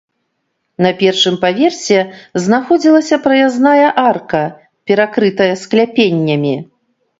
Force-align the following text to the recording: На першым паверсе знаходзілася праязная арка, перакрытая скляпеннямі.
На 0.85 0.91
першым 1.01 1.35
паверсе 1.43 1.99
знаходзілася 2.45 3.21
праязная 3.27 3.87
арка, 4.09 4.43
перакрытая 4.91 5.53
скляпеннямі. 5.67 6.55